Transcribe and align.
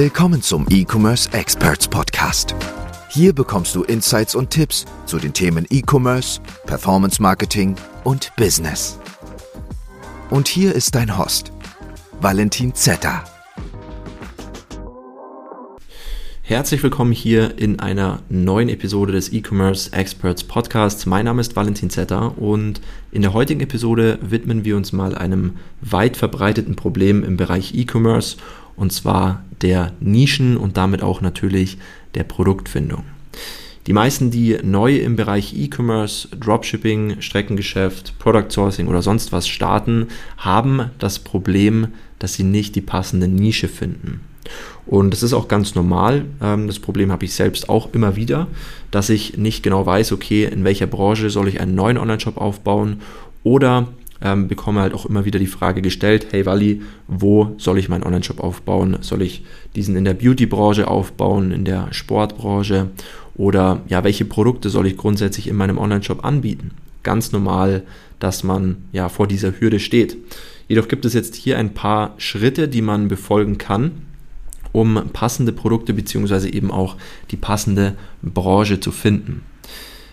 Willkommen 0.00 0.42
zum 0.42 0.64
E-Commerce 0.70 1.28
Experts 1.32 1.88
Podcast. 1.88 2.54
Hier 3.08 3.32
bekommst 3.32 3.74
du 3.74 3.82
Insights 3.82 4.36
und 4.36 4.48
Tipps 4.48 4.84
zu 5.06 5.18
den 5.18 5.34
Themen 5.34 5.66
E-Commerce, 5.70 6.40
Performance 6.66 7.20
Marketing 7.20 7.74
und 8.04 8.30
Business. 8.36 8.96
Und 10.30 10.46
hier 10.46 10.72
ist 10.72 10.94
dein 10.94 11.18
Host, 11.18 11.50
Valentin 12.20 12.76
Zetter. 12.76 13.24
Herzlich 16.48 16.82
willkommen 16.82 17.12
hier 17.12 17.58
in 17.58 17.78
einer 17.78 18.22
neuen 18.30 18.70
Episode 18.70 19.12
des 19.12 19.34
E-Commerce 19.34 19.92
Experts 19.92 20.42
Podcasts. 20.44 21.04
Mein 21.04 21.26
Name 21.26 21.42
ist 21.42 21.56
Valentin 21.56 21.90
Zetter 21.90 22.38
und 22.38 22.80
in 23.12 23.20
der 23.20 23.34
heutigen 23.34 23.60
Episode 23.60 24.18
widmen 24.22 24.64
wir 24.64 24.78
uns 24.78 24.94
mal 24.94 25.14
einem 25.14 25.56
weit 25.82 26.16
verbreiteten 26.16 26.74
Problem 26.74 27.22
im 27.22 27.36
Bereich 27.36 27.74
E-Commerce 27.74 28.38
und 28.76 28.94
zwar 28.94 29.44
der 29.60 29.92
Nischen 30.00 30.56
und 30.56 30.78
damit 30.78 31.02
auch 31.02 31.20
natürlich 31.20 31.76
der 32.14 32.24
Produktfindung. 32.24 33.04
Die 33.86 33.92
meisten, 33.92 34.30
die 34.30 34.56
neu 34.62 34.96
im 34.96 35.16
Bereich 35.16 35.52
E-Commerce, 35.54 36.28
Dropshipping, 36.28 37.20
Streckengeschäft, 37.20 38.18
Product 38.18 38.48
Sourcing 38.48 38.86
oder 38.86 39.02
sonst 39.02 39.32
was 39.32 39.46
starten, 39.48 40.06
haben 40.38 40.92
das 40.98 41.18
Problem, 41.18 41.88
dass 42.18 42.32
sie 42.32 42.44
nicht 42.44 42.74
die 42.74 42.80
passende 42.80 43.28
Nische 43.28 43.68
finden. 43.68 44.22
Und 44.88 45.10
das 45.10 45.22
ist 45.22 45.34
auch 45.34 45.48
ganz 45.48 45.74
normal. 45.74 46.24
Ähm, 46.42 46.66
das 46.66 46.78
Problem 46.78 47.12
habe 47.12 47.24
ich 47.26 47.34
selbst 47.34 47.68
auch 47.68 47.92
immer 47.92 48.16
wieder, 48.16 48.48
dass 48.90 49.10
ich 49.10 49.36
nicht 49.36 49.62
genau 49.62 49.84
weiß, 49.84 50.12
okay, 50.12 50.44
in 50.44 50.64
welcher 50.64 50.86
Branche 50.86 51.28
soll 51.30 51.46
ich 51.48 51.60
einen 51.60 51.74
neuen 51.74 51.98
Online-Shop 51.98 52.38
aufbauen 52.38 53.02
oder 53.44 53.88
ähm, 54.22 54.48
bekomme 54.48 54.80
halt 54.80 54.94
auch 54.94 55.04
immer 55.06 55.26
wieder 55.26 55.38
die 55.38 55.46
Frage 55.46 55.82
gestellt, 55.82 56.28
hey 56.30 56.46
Wally, 56.46 56.82
wo 57.06 57.54
soll 57.58 57.78
ich 57.78 57.90
meinen 57.90 58.02
Online-Shop 58.02 58.40
aufbauen? 58.40 58.96
Soll 59.02 59.22
ich 59.22 59.44
diesen 59.76 59.94
in 59.94 60.06
der 60.06 60.14
Beauty-Branche 60.14 60.88
aufbauen, 60.88 61.52
in 61.52 61.66
der 61.66 61.92
Sportbranche 61.92 62.88
oder 63.36 63.82
ja, 63.88 64.02
welche 64.04 64.24
Produkte 64.24 64.70
soll 64.70 64.86
ich 64.86 64.96
grundsätzlich 64.96 65.48
in 65.48 65.56
meinem 65.56 65.76
Online-Shop 65.76 66.24
anbieten? 66.24 66.70
Ganz 67.02 67.30
normal, 67.30 67.82
dass 68.18 68.42
man 68.42 68.78
ja 68.92 69.10
vor 69.10 69.28
dieser 69.28 69.52
Hürde 69.60 69.80
steht. 69.80 70.16
Jedoch 70.66 70.88
gibt 70.88 71.04
es 71.04 71.12
jetzt 71.12 71.34
hier 71.34 71.58
ein 71.58 71.74
paar 71.74 72.14
Schritte, 72.16 72.68
die 72.68 72.82
man 72.82 73.08
befolgen 73.08 73.58
kann, 73.58 74.07
um 74.72 75.10
passende 75.12 75.52
Produkte 75.52 75.94
bzw. 75.94 76.48
eben 76.48 76.70
auch 76.70 76.96
die 77.30 77.36
passende 77.36 77.94
Branche 78.22 78.80
zu 78.80 78.90
finden. 78.90 79.42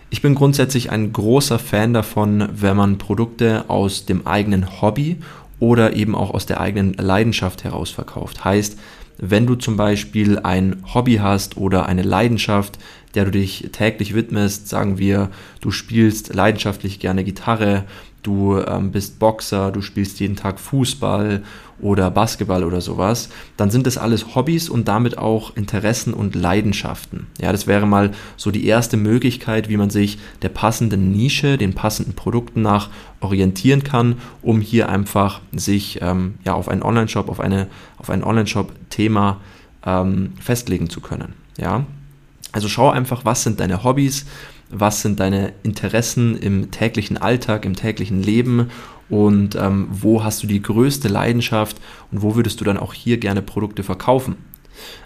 Ich 0.08 0.22
bin 0.22 0.34
grundsätzlich 0.34 0.90
ein 0.90 1.12
großer 1.12 1.58
Fan 1.58 1.92
davon, 1.92 2.48
wenn 2.52 2.76
man 2.76 2.98
Produkte 2.98 3.64
aus 3.68 4.06
dem 4.06 4.26
eigenen 4.26 4.80
Hobby 4.80 5.16
oder 5.58 5.94
eben 5.94 6.14
auch 6.14 6.30
aus 6.30 6.46
der 6.46 6.60
eigenen 6.60 6.94
Leidenschaft 6.94 7.64
heraus 7.64 7.90
verkauft. 7.90 8.44
Heißt, 8.44 8.78
wenn 9.18 9.46
du 9.46 9.54
zum 9.54 9.76
Beispiel 9.76 10.38
ein 10.38 10.82
Hobby 10.94 11.16
hast 11.16 11.56
oder 11.56 11.86
eine 11.86 12.02
Leidenschaft, 12.02 12.78
der 13.14 13.24
du 13.24 13.30
dich 13.30 13.70
täglich 13.72 14.14
widmest, 14.14 14.68
sagen 14.68 14.98
wir, 14.98 15.30
du 15.60 15.70
spielst 15.70 16.34
leidenschaftlich 16.34 17.00
gerne 17.00 17.24
Gitarre 17.24 17.84
du 18.26 18.58
ähm, 18.58 18.90
bist 18.90 19.18
Boxer, 19.18 19.70
du 19.70 19.80
spielst 19.80 20.18
jeden 20.20 20.36
Tag 20.36 20.58
Fußball 20.58 21.42
oder 21.78 22.10
Basketball 22.10 22.64
oder 22.64 22.80
sowas, 22.80 23.28
dann 23.56 23.70
sind 23.70 23.86
das 23.86 23.98
alles 23.98 24.34
Hobbys 24.34 24.68
und 24.68 24.88
damit 24.88 25.18
auch 25.18 25.56
Interessen 25.56 26.14
und 26.14 26.34
Leidenschaften. 26.34 27.26
Ja, 27.40 27.52
das 27.52 27.66
wäre 27.66 27.86
mal 27.86 28.12
so 28.36 28.50
die 28.50 28.66
erste 28.66 28.96
Möglichkeit, 28.96 29.68
wie 29.68 29.76
man 29.76 29.90
sich 29.90 30.18
der 30.42 30.48
passenden 30.48 31.12
Nische, 31.12 31.58
den 31.58 31.74
passenden 31.74 32.14
Produkten 32.14 32.62
nach 32.62 32.88
orientieren 33.20 33.84
kann, 33.84 34.16
um 34.42 34.60
hier 34.60 34.88
einfach 34.88 35.40
sich 35.52 36.00
ähm, 36.02 36.34
ja, 36.44 36.54
auf 36.54 36.68
einen 36.68 36.82
Online-Shop, 36.82 37.28
auf, 37.28 37.40
eine, 37.40 37.68
auf 37.98 38.10
ein 38.10 38.24
Online-Shop-Thema 38.24 39.40
ähm, 39.84 40.32
festlegen 40.40 40.90
zu 40.90 41.00
können. 41.00 41.34
Ja, 41.58 41.84
also 42.52 42.68
schau 42.68 42.90
einfach, 42.90 43.24
was 43.24 43.42
sind 43.42 43.60
deine 43.60 43.84
Hobbys, 43.84 44.24
was 44.70 45.02
sind 45.02 45.20
deine 45.20 45.52
Interessen 45.62 46.36
im 46.36 46.70
täglichen 46.70 47.16
Alltag, 47.16 47.64
im 47.64 47.76
täglichen 47.76 48.22
Leben 48.22 48.70
und 49.08 49.54
ähm, 49.54 49.88
wo 49.90 50.24
hast 50.24 50.42
du 50.42 50.46
die 50.46 50.62
größte 50.62 51.08
Leidenschaft 51.08 51.76
und 52.10 52.22
wo 52.22 52.34
würdest 52.34 52.60
du 52.60 52.64
dann 52.64 52.76
auch 52.76 52.92
hier 52.92 53.18
gerne 53.18 53.42
Produkte 53.42 53.82
verkaufen. 53.82 54.36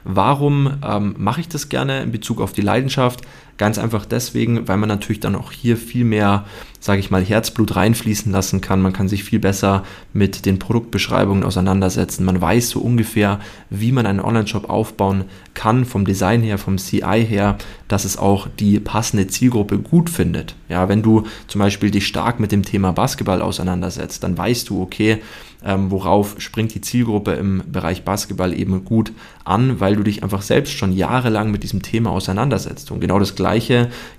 Warum 0.05 0.79
ähm, 0.85 1.15
mache 1.19 1.41
ich 1.41 1.49
das 1.49 1.69
gerne 1.69 2.03
in 2.03 2.11
Bezug 2.11 2.41
auf 2.41 2.53
die 2.53 2.63
Leidenschaft? 2.63 3.21
Ganz 3.61 3.77
einfach 3.77 4.07
deswegen, 4.07 4.69
weil 4.69 4.79
man 4.79 4.89
natürlich 4.89 5.21
dann 5.21 5.35
auch 5.37 5.53
hier 5.53 5.77
viel 5.77 6.07
mehr, 6.07 6.47
sage 6.81 6.99
ich 6.99 7.11
mal, 7.11 7.23
Herzblut 7.23 7.77
reinfließen 7.77 8.33
lassen 8.33 8.63
kann. 8.63 8.81
Man 8.81 8.95
kann 8.95 9.07
sich 9.07 9.23
viel 9.23 9.39
besser 9.39 9.85
mit 10.15 10.47
den 10.47 10.59
Produktbeschreibungen 10.59 11.45
auseinandersetzen. 11.45 12.25
Man 12.25 12.41
weiß 12.41 12.71
so 12.71 12.81
ungefähr, 12.81 13.39
wie 13.69 13.93
man 13.93 14.07
einen 14.07 14.21
Online-Shop 14.21 14.71
aufbauen 14.71 15.25
kann, 15.53 15.85
vom 15.85 16.07
Design 16.07 16.41
her, 16.41 16.57
vom 16.57 16.79
CI 16.79 17.23
her, 17.29 17.59
dass 17.87 18.07
es 18.07 18.17
auch 18.17 18.49
die 18.59 18.81
passende 18.81 19.27
Zielgruppe 19.27 19.77
gut 19.77 20.09
findet. 20.09 20.55
Ja, 20.71 20.89
wenn 20.89 21.03
du 21.03 21.25
zum 21.47 21.59
Beispiel 21.59 21.91
dich 21.91 22.07
stark 22.07 22.41
mit 22.41 22.53
dem 22.53 22.63
Thema 22.63 22.93
Basketball 22.93 23.43
auseinandersetzt, 23.43 24.23
dann 24.25 24.39
weißt 24.39 24.71
du, 24.71 24.81
okay, 24.81 25.19
ähm, 25.65 25.91
worauf 25.91 26.37
springt 26.39 26.75
die 26.75 26.81
Zielgruppe 26.81 27.33
im 27.33 27.63
Bereich 27.71 28.05
Basketball 28.05 28.59
eben 28.59 28.85
gut 28.85 29.13
an, 29.45 29.81
weil 29.81 29.97
du 29.97 30.03
dich 30.03 30.23
einfach 30.23 30.43
selbst 30.43 30.73
schon 30.73 30.93
jahrelang 30.93 31.51
mit 31.51 31.63
diesem 31.63 31.83
Thema 31.83 32.11
auseinandersetzt. 32.11 32.91
Und 32.91 33.01
genau 33.01 33.19
das 33.19 33.35
Gleiche 33.35 33.50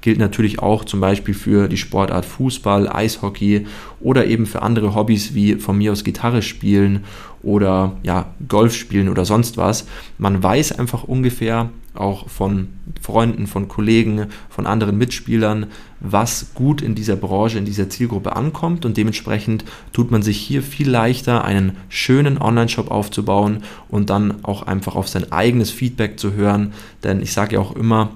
gilt 0.02 0.20
natürlich 0.20 0.60
auch 0.60 0.86
zum 0.86 1.00
Beispiel 1.00 1.34
für 1.34 1.68
die 1.68 1.78
Sportart 1.78 2.26
Fußball, 2.26 2.88
Eishockey 2.90 3.66
oder 4.00 4.26
eben 4.26 4.46
für 4.46 4.62
andere 4.62 4.96
Hobbys 4.96 5.34
wie 5.34 5.56
von 5.56 5.78
mir 5.78 5.92
aus 5.92 6.04
Gitarre 6.04 6.42
spielen 6.42 7.04
oder 7.44 7.98
ja, 8.04 8.34
Golf 8.48 8.76
spielen 8.76 9.10
oder 9.10 9.26
sonst 9.26 9.58
was. 9.58 9.88
Man 10.18 10.42
weiß 10.42 10.74
einfach 10.74 11.04
ungefähr 11.04 11.70
auch 11.94 12.30
von 12.30 12.70
Freunden, 13.02 13.48
von 13.48 13.68
Kollegen, 13.68 14.28
von 14.50 14.66
anderen 14.66 14.98
Mitspielern, 14.98 15.68
was 16.00 16.54
gut 16.54 16.82
in 16.82 16.96
dieser 16.96 17.16
Branche, 17.16 17.58
in 17.58 17.66
dieser 17.66 17.90
Zielgruppe 17.90 18.36
ankommt 18.36 18.86
und 18.86 18.96
dementsprechend 18.96 19.66
tut 19.92 20.10
man 20.10 20.22
sich 20.22 20.38
hier 20.38 20.64
viel 20.64 20.90
leichter, 20.90 21.44
einen 21.44 21.78
schönen 21.90 22.38
Online-Shop 22.38 22.90
aufzubauen 22.90 23.64
und 23.90 24.10
dann 24.10 24.44
auch 24.44 24.64
einfach 24.64 24.96
auf 24.96 25.10
sein 25.10 25.32
eigenes 25.32 25.70
Feedback 25.70 26.18
zu 26.20 26.34
hören, 26.34 26.74
denn 27.04 27.22
ich 27.22 27.34
sage 27.34 27.56
ja 27.56 27.62
auch 27.62 27.76
immer, 27.76 28.12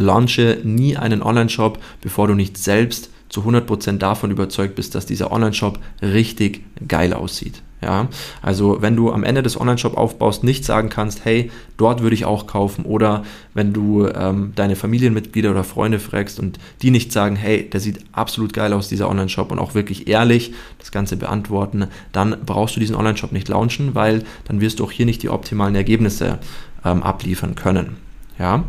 launche 0.00 0.58
nie 0.64 0.96
einen 0.96 1.22
Online-Shop, 1.22 1.78
bevor 2.00 2.26
du 2.26 2.34
nicht 2.34 2.58
selbst 2.58 3.10
zu 3.28 3.42
100% 3.42 3.98
davon 3.98 4.30
überzeugt 4.30 4.74
bist, 4.74 4.94
dass 4.94 5.06
dieser 5.06 5.30
Online-Shop 5.30 5.78
richtig 6.02 6.64
geil 6.88 7.12
aussieht. 7.12 7.62
Ja, 7.82 8.08
also 8.42 8.82
wenn 8.82 8.94
du 8.94 9.10
am 9.10 9.24
Ende 9.24 9.42
des 9.42 9.58
Online-Shop 9.58 9.96
aufbaust, 9.96 10.44
nicht 10.44 10.66
sagen 10.66 10.90
kannst, 10.90 11.24
hey, 11.24 11.50
dort 11.78 12.02
würde 12.02 12.14
ich 12.14 12.26
auch 12.26 12.46
kaufen 12.46 12.84
oder 12.84 13.24
wenn 13.54 13.72
du 13.72 14.06
ähm, 14.06 14.52
deine 14.54 14.76
Familienmitglieder 14.76 15.50
oder 15.50 15.64
Freunde 15.64 15.98
fragst 15.98 16.38
und 16.38 16.58
die 16.82 16.90
nicht 16.90 17.10
sagen, 17.10 17.36
hey, 17.36 17.70
der 17.70 17.80
sieht 17.80 18.00
absolut 18.12 18.52
geil 18.52 18.74
aus, 18.74 18.88
dieser 18.88 19.08
Online-Shop 19.08 19.50
und 19.50 19.58
auch 19.58 19.74
wirklich 19.74 20.08
ehrlich 20.08 20.52
das 20.78 20.92
Ganze 20.92 21.16
beantworten, 21.16 21.86
dann 22.12 22.36
brauchst 22.44 22.76
du 22.76 22.80
diesen 22.80 22.96
Online-Shop 22.96 23.32
nicht 23.32 23.48
launchen, 23.48 23.94
weil 23.94 24.24
dann 24.44 24.60
wirst 24.60 24.80
du 24.80 24.84
auch 24.84 24.92
hier 24.92 25.06
nicht 25.06 25.22
die 25.22 25.30
optimalen 25.30 25.74
Ergebnisse 25.74 26.38
ähm, 26.84 27.02
abliefern 27.02 27.54
können. 27.54 27.96
Ja. 28.38 28.64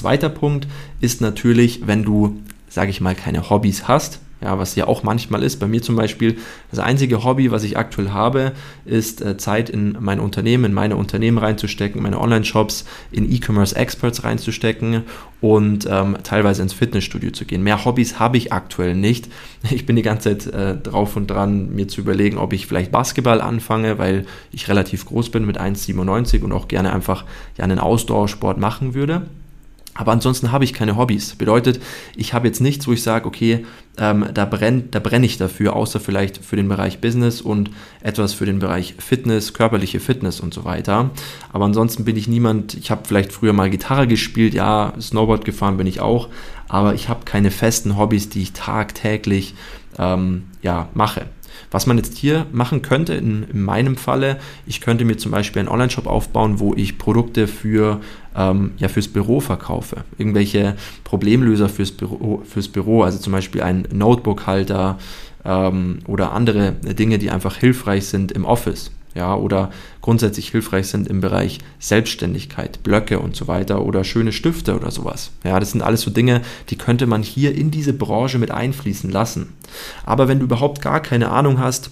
Zweiter 0.00 0.30
Punkt 0.30 0.66
ist 1.02 1.20
natürlich, 1.20 1.86
wenn 1.86 2.04
du, 2.04 2.40
sage 2.70 2.88
ich 2.88 3.02
mal, 3.02 3.14
keine 3.14 3.50
Hobbys 3.50 3.86
hast, 3.86 4.18
ja, 4.40 4.58
was 4.58 4.74
ja 4.74 4.86
auch 4.86 5.02
manchmal 5.02 5.42
ist. 5.42 5.60
Bei 5.60 5.66
mir 5.66 5.82
zum 5.82 5.94
Beispiel, 5.94 6.38
das 6.70 6.80
einzige 6.80 7.22
Hobby, 7.22 7.50
was 7.50 7.64
ich 7.64 7.76
aktuell 7.76 8.08
habe, 8.08 8.52
ist 8.86 9.20
äh, 9.20 9.36
Zeit 9.36 9.68
in 9.68 9.98
mein 10.00 10.18
Unternehmen, 10.18 10.64
in 10.64 10.72
meine 10.72 10.96
Unternehmen 10.96 11.36
reinzustecken, 11.36 12.02
meine 12.02 12.18
Online-Shops, 12.18 12.86
in 13.12 13.30
E-Commerce 13.30 13.76
Experts 13.76 14.24
reinzustecken 14.24 15.02
und 15.42 15.86
ähm, 15.90 16.16
teilweise 16.22 16.62
ins 16.62 16.72
Fitnessstudio 16.72 17.32
zu 17.32 17.44
gehen. 17.44 17.62
Mehr 17.62 17.84
Hobbys 17.84 18.18
habe 18.18 18.38
ich 18.38 18.54
aktuell 18.54 18.94
nicht. 18.94 19.28
Ich 19.70 19.84
bin 19.84 19.96
die 19.96 20.02
ganze 20.02 20.38
Zeit 20.38 20.54
äh, 20.54 20.76
drauf 20.78 21.16
und 21.16 21.26
dran, 21.26 21.74
mir 21.74 21.86
zu 21.86 22.00
überlegen, 22.00 22.38
ob 22.38 22.54
ich 22.54 22.66
vielleicht 22.66 22.90
Basketball 22.90 23.42
anfange, 23.42 23.98
weil 23.98 24.24
ich 24.50 24.68
relativ 24.68 25.04
groß 25.04 25.28
bin 25.30 25.44
mit 25.44 25.60
1,97 25.60 26.42
und 26.42 26.52
auch 26.52 26.66
gerne 26.66 26.94
einfach 26.94 27.26
ja, 27.58 27.64
einen 27.64 27.78
Ausdauersport 27.78 28.56
machen 28.58 28.94
würde. 28.94 29.26
Aber 29.94 30.12
ansonsten 30.12 30.52
habe 30.52 30.64
ich 30.64 30.72
keine 30.72 30.96
Hobbys. 30.96 31.34
Bedeutet, 31.34 31.80
ich 32.16 32.32
habe 32.32 32.46
jetzt 32.46 32.60
nichts, 32.60 32.86
wo 32.86 32.92
ich 32.92 33.02
sage, 33.02 33.26
okay, 33.26 33.66
ähm, 33.98 34.26
da 34.32 34.44
brenne 34.44 34.84
da 34.90 35.00
brenn 35.00 35.24
ich 35.24 35.36
dafür, 35.36 35.74
außer 35.74 35.98
vielleicht 35.98 36.42
für 36.44 36.56
den 36.56 36.68
Bereich 36.68 37.00
Business 37.00 37.40
und 37.40 37.70
etwas 38.00 38.32
für 38.32 38.46
den 38.46 38.60
Bereich 38.60 38.94
Fitness, 38.98 39.52
körperliche 39.52 40.00
Fitness 40.00 40.40
und 40.40 40.54
so 40.54 40.64
weiter. 40.64 41.10
Aber 41.52 41.64
ansonsten 41.64 42.04
bin 42.04 42.16
ich 42.16 42.28
niemand, 42.28 42.74
ich 42.74 42.90
habe 42.90 43.02
vielleicht 43.06 43.32
früher 43.32 43.52
mal 43.52 43.68
Gitarre 43.68 44.06
gespielt, 44.06 44.54
ja, 44.54 44.94
Snowboard 45.00 45.44
gefahren 45.44 45.76
bin 45.76 45.88
ich 45.88 46.00
auch, 46.00 46.28
aber 46.68 46.94
ich 46.94 47.08
habe 47.08 47.24
keine 47.24 47.50
festen 47.50 47.98
Hobbys, 47.98 48.28
die 48.28 48.42
ich 48.42 48.52
tagtäglich 48.52 49.54
ähm, 49.98 50.44
ja, 50.62 50.88
mache. 50.94 51.26
Was 51.70 51.86
man 51.86 51.96
jetzt 51.96 52.16
hier 52.16 52.46
machen 52.52 52.82
könnte, 52.82 53.14
in, 53.14 53.44
in 53.44 53.62
meinem 53.62 53.96
Falle, 53.96 54.38
ich 54.66 54.80
könnte 54.80 55.04
mir 55.04 55.16
zum 55.18 55.32
Beispiel 55.32 55.60
einen 55.60 55.68
Online-Shop 55.68 56.06
aufbauen, 56.06 56.60
wo 56.60 56.74
ich 56.74 56.98
Produkte 56.98 57.46
für, 57.46 58.00
ähm, 58.36 58.72
ja, 58.78 58.88
fürs 58.88 59.08
Büro 59.08 59.40
verkaufe. 59.40 60.04
Irgendwelche 60.18 60.76
Problemlöser 61.04 61.68
fürs 61.68 61.92
Büro, 61.92 62.42
fürs 62.44 62.68
Büro 62.68 63.02
also 63.02 63.18
zum 63.18 63.32
Beispiel 63.32 63.62
ein 63.62 63.86
Notebook-Halter 63.92 64.98
ähm, 65.44 66.00
oder 66.06 66.32
andere 66.32 66.72
Dinge, 66.72 67.18
die 67.18 67.30
einfach 67.30 67.56
hilfreich 67.56 68.06
sind 68.06 68.32
im 68.32 68.44
Office. 68.44 68.90
Ja, 69.14 69.34
oder 69.34 69.70
grundsätzlich 70.00 70.50
hilfreich 70.50 70.86
sind 70.86 71.08
im 71.08 71.20
Bereich 71.20 71.58
Selbstständigkeit, 71.78 72.82
Blöcke 72.82 73.18
und 73.18 73.34
so 73.34 73.48
weiter 73.48 73.84
oder 73.84 74.04
schöne 74.04 74.32
Stifte 74.32 74.76
oder 74.76 74.90
sowas. 74.90 75.32
Ja, 75.44 75.58
das 75.58 75.72
sind 75.72 75.82
alles 75.82 76.02
so 76.02 76.10
Dinge, 76.10 76.42
die 76.68 76.76
könnte 76.76 77.06
man 77.06 77.22
hier 77.22 77.54
in 77.54 77.70
diese 77.70 77.92
Branche 77.92 78.38
mit 78.38 78.50
einfließen 78.50 79.10
lassen. 79.10 79.54
Aber 80.04 80.28
wenn 80.28 80.38
du 80.38 80.44
überhaupt 80.44 80.80
gar 80.80 81.00
keine 81.00 81.30
Ahnung 81.30 81.58
hast, 81.58 81.90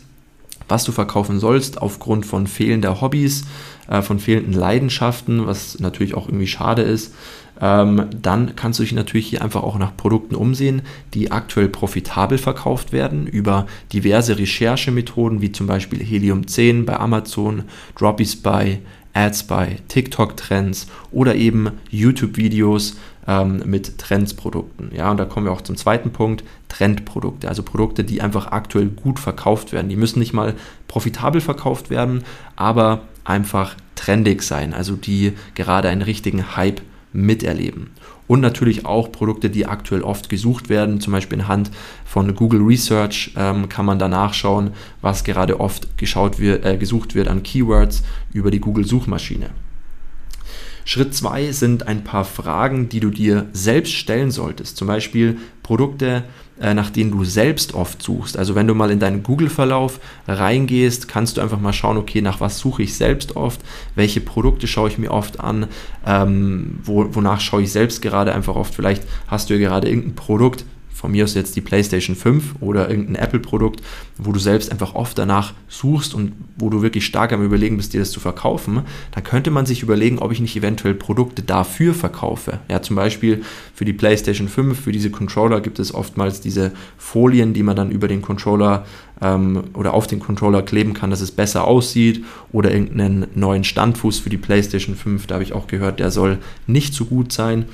was 0.69 0.85
du 0.85 0.93
verkaufen 0.93 1.41
sollst, 1.41 1.81
aufgrund 1.81 2.27
von 2.27 2.47
fehlender 2.47 3.01
Hobbys, 3.01 3.45
äh, 3.89 4.03
von 4.03 4.19
fehlenden 4.19 4.53
Leidenschaften, 4.53 5.47
was 5.47 5.81
natürlich 5.81 6.15
auch 6.15 6.29
irgendwie 6.29 6.47
schade 6.47 6.83
ist, 6.83 7.15
ähm, 7.61 8.07
dann 8.21 8.55
kannst 8.57 8.79
du 8.79 8.85
dich 8.85 8.93
natürlich 8.93 9.29
hier 9.29 9.43
einfach 9.43 9.63
auch 9.63 9.79
nach 9.79 9.97
Produkten 9.97 10.35
umsehen, 10.35 10.83
die 11.15 11.33
aktuell 11.33 11.69
profitabel 11.69 12.39
verkauft 12.39 12.93
werden 12.93 13.27
über 13.27 13.67
diverse 13.93 14.39
Recherchemethoden 14.39 15.41
wie 15.41 15.53
zum 15.53 15.67
Beispiel 15.67 16.03
Helium 16.03 16.47
10 16.47 16.87
bei 16.87 16.99
Amazon, 16.99 17.65
Droppyspy, 17.97 18.79
AdSpy, 19.13 19.77
TikTok-Trends 19.89 20.87
oder 21.11 21.35
eben 21.35 21.71
YouTube-Videos 21.91 22.97
ähm, 23.27 23.63
mit 23.67 23.99
Trendsprodukten. 23.99 24.91
Ja, 24.95 25.11
und 25.11 25.19
da 25.19 25.25
kommen 25.25 25.47
wir 25.47 25.53
auch 25.53 25.61
zum 25.61 25.77
zweiten 25.77 26.13
Punkt, 26.13 26.45
Trendprodukte, 26.69 27.49
also 27.49 27.63
Produkte, 27.63 28.05
die 28.05 28.21
einfach 28.23 28.53
aktuell 28.53 28.87
gut 28.87 29.19
verkauft 29.19 29.73
werden. 29.73 29.89
Die 29.89 29.97
müssen 29.97 30.21
nicht 30.21 30.33
mal 30.33 30.55
profitabel 30.87 31.41
verkauft 31.41 31.91
werden, 31.91 32.25
aber 32.55 33.03
einfach 33.25 33.75
trendig 33.97 34.43
sein, 34.43 34.73
also 34.73 34.95
die 34.95 35.33
gerade 35.55 35.89
einen 35.89 36.03
richtigen 36.03 36.57
Hype 36.57 36.81
miterleben. 37.13 37.91
Und 38.27 38.41
natürlich 38.41 38.85
auch 38.85 39.11
Produkte, 39.11 39.49
die 39.49 39.67
aktuell 39.67 40.03
oft 40.03 40.29
gesucht 40.29 40.69
werden, 40.69 41.01
zum 41.01 41.13
Beispiel 41.13 41.41
anhand 41.41 41.71
von 42.05 42.35
Google 42.35 42.61
Research 42.61 43.33
ähm, 43.37 43.69
kann 43.69 43.87
man 43.87 43.99
da 43.99 44.09
nachschauen, 44.09 44.73
was 45.01 45.25
gerade 45.25 45.61
oft 45.61 45.97
geschaut 45.97 46.39
wird, 46.39 46.65
äh, 46.65 46.77
gesucht 46.77 47.15
wird 47.15 47.29
an 47.29 47.43
Keywords 47.43 48.03
über 48.33 48.51
die 48.51 48.61
Google-Suchmaschine. 48.61 49.51
Schritt 50.85 51.15
2 51.15 51.53
sind 51.53 51.87
ein 51.87 52.03
paar 52.03 52.25
Fragen, 52.25 52.89
die 52.89 53.01
du 53.01 53.11
dir 53.11 53.47
selbst 53.53 53.93
stellen 53.93 54.31
solltest. 54.31 54.79
Zum 54.79 54.89
Beispiel 54.89 55.37
Produkte, 55.63 56.25
nach 56.61 56.91
denen 56.91 57.11
du 57.11 57.25
selbst 57.25 57.75
oft 57.75 58.03
suchst. 58.03 58.37
Also 58.37 58.55
wenn 58.55 58.67
du 58.67 58.75
mal 58.75 58.91
in 58.91 58.99
deinen 58.99 59.23
Google-Verlauf 59.23 60.01
reingehst, 60.27 61.09
kannst 61.09 61.37
du 61.37 61.41
einfach 61.41 61.61
mal 61.61 61.73
schauen, 61.73 61.97
okay, 61.97 62.21
nach 62.21 62.41
was 62.41 62.59
suche 62.59 62.83
ich 62.83 62.97
selbst 62.97 63.37
oft, 63.37 63.61
welche 63.95 64.21
Produkte 64.21 64.67
schaue 64.67 64.89
ich 64.89 64.99
mir 64.99 65.11
oft 65.11 65.41
an, 65.41 65.67
ähm, 66.07 66.81
wo, 66.83 67.15
wonach 67.15 67.41
schaue 67.41 67.63
ich 67.63 67.73
selbst 67.73 68.03
gerade 68.03 68.35
einfach 68.35 68.57
oft. 68.57 68.75
Vielleicht 68.75 69.05
hast 69.27 69.51
du 69.51 69.55
ja 69.55 69.69
gerade 69.69 69.89
irgendein 69.89 70.15
Produkt, 70.15 70.65
von 70.99 71.13
mir 71.13 71.23
aus 71.23 71.35
jetzt 71.35 71.55
die 71.55 71.61
PlayStation 71.61 72.17
5 72.17 72.57
oder 72.59 72.91
irgendein 72.91 73.15
Apple-Produkt, 73.15 73.83
wo 74.17 74.33
du 74.33 74.41
selbst 74.41 74.73
einfach 74.73 74.97
oft 74.97 75.17
danach 75.17 75.55
suchst 75.69 76.13
und 76.13 76.33
wo 76.57 76.71
du 76.71 76.83
wirklich 76.83 77.07
stark 77.07 77.33
am 77.33 77.45
Überlegen 77.45 77.77
bist, 77.77 77.93
dir 77.93 78.01
das 78.01 78.11
zu 78.11 78.19
verkaufen, 78.19 78.83
dann 79.13 79.23
könnte 79.23 79.53
man 79.53 79.65
sich 79.65 79.85
überlegen, 79.85 80.19
ob 80.19 80.33
ich 80.33 80.41
nicht 80.41 80.57
eventuell 80.57 80.95
Produkte 80.95 81.43
dafür 81.43 81.95
verkaufe. 81.95 82.59
Ja, 82.69 82.83
zum 82.83 82.97
Beispiel 82.97 83.45
für 83.75 83.85
die 83.85 83.93
PlayStation 83.93 84.49
5, 84.49 84.81
für 84.81 84.91
diese 84.91 85.11
Controller 85.11 85.61
gibt 85.61 85.79
es 85.79 85.95
oftmals 85.95 86.41
diese 86.41 86.73
Folien, 86.97 87.55
die 87.55 87.63
man 87.63 87.77
dann 87.77 87.93
über 87.93 88.09
den 88.09 88.21
Controller 88.21 88.85
ähm, 89.23 89.65
oder 89.75 89.95
auf 89.95 90.09
den 90.09 90.19
Controller 90.19 90.63
kleben 90.63 90.95
kann, 90.95 91.11
dass 91.11 91.21
es 91.21 91.31
besser 91.31 91.65
aussieht 91.65 92.25
oder 92.51 92.73
irgendeinen 92.73 93.29
neuen 93.37 93.63
Standfuß 93.63 94.19
für 94.19 94.31
die 94.31 94.37
PlayStation 94.37 94.97
5, 94.97 95.29
da 95.29 95.37
habe 95.37 95.45
ich 95.45 95.53
auch 95.53 95.69
gehört, 95.69 96.01
der 96.01 96.11
soll 96.11 96.39
nicht 96.67 96.93
so 96.93 97.05
gut 97.05 97.31
sein 97.31 97.67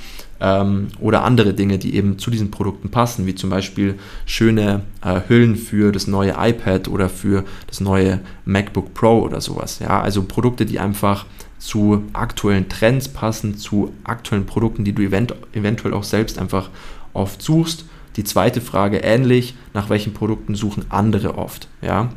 ähm, 0.45 0.89
oder 1.01 1.25
andere 1.25 1.55
Dinge, 1.55 1.79
die 1.79 1.97
eben 1.97 2.19
zu 2.19 2.31
diesen 2.31 2.51
Produkten 2.51 2.91
passen, 2.91 3.27
wie 3.27 3.35
zum 3.35 3.49
Beispiel 3.49 3.95
schöne 4.27 4.83
äh, 5.03 5.21
Hüllen 5.27 5.57
für 5.57 5.91
das 5.91 6.07
neue 6.07 6.35
iPad 6.39 6.89
oder 6.89 7.09
für 7.09 7.45
das 7.67 7.81
neue 7.81 8.21
MacBook 8.45 8.93
Pro 8.93 9.21
oder 9.21 9.41
sowas. 9.41 9.79
Ja, 9.79 10.03
also 10.03 10.23
Produkte, 10.23 10.67
die 10.67 10.79
einfach 10.79 11.25
zu 11.59 12.05
aktuellen 12.13 12.69
Trends 12.69 13.09
passen, 13.09 13.57
zu 13.57 13.95
aktuellen 14.05 14.45
Produkten, 14.45 14.85
die 14.85 14.93
du 14.93 15.03
event 15.03 15.35
eventuell 15.55 15.95
auch 15.95 16.05
selbst 16.05 16.39
einfach 16.39 16.69
oft 17.15 17.41
suchst. 17.41 17.87
Die 18.17 18.25
zweite 18.25 18.61
Frage 18.61 18.99
ähnlich, 18.99 19.55
nach 19.73 19.89
welchen 19.89 20.13
Produkten 20.13 20.55
suchen 20.55 20.85
andere 20.91 21.39
oft? 21.39 21.69
Ja, 21.81 22.11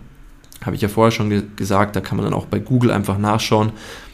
habe 0.66 0.76
ich 0.76 0.82
ja 0.82 0.90
vorher 0.90 1.12
schon 1.12 1.30
ge 1.30 1.44
gesagt, 1.56 1.96
da 1.96 2.02
kann 2.02 2.18
man 2.18 2.26
dann 2.26 2.34
auch 2.34 2.46
bei 2.46 2.60
Google 2.60 2.92
einfach 2.92 3.18
nachschauen, 3.18 3.72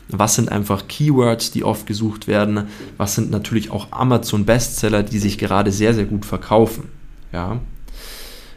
was 0.09 0.35
sind 0.35 0.51
einfach 0.51 0.87
Keywords, 0.87 1.51
die 1.51 1.63
oft 1.63 1.85
gesucht 1.85 2.27
werden, 2.27 2.67
was 2.97 3.15
sind 3.15 3.31
natürlich 3.31 3.71
auch 3.71 3.87
Amazon-Bestseller, 3.91 5.03
die 5.03 5.19
sich 5.19 5.37
gerade 5.37 5.71
sehr, 5.71 5.93
sehr 5.93 6.05
gut 6.05 6.25
verkaufen. 6.25 6.89
Ja. 7.31 7.59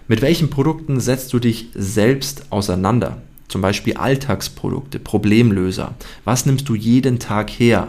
Mit 0.08 0.22
welchen 0.22 0.50
Produkten 0.50 1.00
setzt 1.00 1.32
du 1.32 1.38
dich 1.38 1.68
selbst 1.74 2.46
auseinander? 2.50 3.22
Zum 3.48 3.60
Beispiel 3.60 3.96
Alltagsprodukte, 3.96 4.98
Problemlöser. 4.98 5.94
Was 6.24 6.46
nimmst 6.46 6.68
du 6.68 6.74
jeden 6.74 7.18
Tag 7.18 7.50
her? 7.50 7.88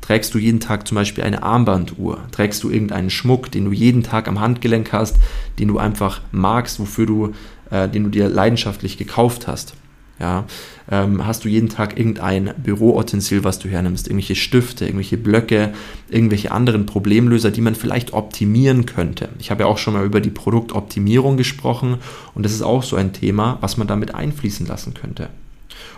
Trägst 0.00 0.32
du 0.34 0.38
jeden 0.38 0.60
Tag 0.60 0.86
zum 0.86 0.94
Beispiel 0.94 1.24
eine 1.24 1.42
Armbanduhr? 1.42 2.18
Trägst 2.30 2.62
du 2.62 2.70
irgendeinen 2.70 3.10
Schmuck, 3.10 3.50
den 3.50 3.64
du 3.64 3.72
jeden 3.72 4.02
Tag 4.02 4.28
am 4.28 4.40
Handgelenk 4.40 4.92
hast, 4.92 5.16
den 5.58 5.68
du 5.68 5.78
einfach 5.78 6.20
magst, 6.30 6.78
wofür 6.78 7.06
du, 7.06 7.34
äh, 7.70 7.88
den 7.88 8.04
du 8.04 8.10
dir 8.10 8.28
leidenschaftlich 8.28 8.96
gekauft 8.96 9.46
hast? 9.46 9.74
Ja, 10.20 10.46
ähm, 10.90 11.24
hast 11.26 11.44
du 11.44 11.48
jeden 11.48 11.68
Tag 11.68 11.96
irgendein 11.96 12.52
Büroutensil, 12.56 13.44
was 13.44 13.60
du 13.60 13.68
hernimmst, 13.68 14.08
irgendwelche 14.08 14.34
Stifte, 14.34 14.84
irgendwelche 14.84 15.16
Blöcke, 15.16 15.72
irgendwelche 16.08 16.50
anderen 16.50 16.86
Problemlöser, 16.86 17.52
die 17.52 17.60
man 17.60 17.76
vielleicht 17.76 18.12
optimieren 18.12 18.84
könnte. 18.84 19.28
Ich 19.38 19.50
habe 19.50 19.62
ja 19.62 19.66
auch 19.68 19.78
schon 19.78 19.94
mal 19.94 20.04
über 20.04 20.20
die 20.20 20.30
Produktoptimierung 20.30 21.36
gesprochen 21.36 21.98
und 22.34 22.44
das 22.44 22.52
ist 22.52 22.62
auch 22.62 22.82
so 22.82 22.96
ein 22.96 23.12
Thema, 23.12 23.58
was 23.60 23.76
man 23.76 23.86
damit 23.86 24.14
einfließen 24.14 24.66
lassen 24.66 24.94
könnte. 24.94 25.28